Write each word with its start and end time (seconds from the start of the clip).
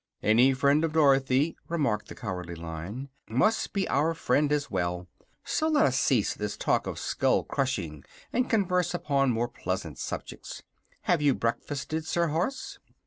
"Any 0.23 0.53
friend 0.53 0.83
of 0.83 0.93
Dorothy," 0.93 1.55
remarked 1.69 2.07
the 2.07 2.15
Cowardly 2.15 2.55
Lion, 2.55 3.09
"must 3.29 3.71
be 3.71 3.87
our 3.87 4.15
friend, 4.15 4.51
as 4.51 4.71
well. 4.71 5.07
So 5.43 5.67
let 5.67 5.85
us 5.85 5.99
cease 5.99 6.33
this 6.33 6.57
talk 6.57 6.87
of 6.87 6.97
skull 6.97 7.43
crushing 7.43 8.03
and 8.33 8.49
converse 8.49 8.95
upon 8.95 9.29
more 9.29 9.47
pleasant 9.47 9.99
subjects. 9.99 10.63
Have 11.01 11.21
you 11.21 11.35
breakfasted, 11.35 12.07
Sir 12.07 12.29
Horse?" 12.29 12.79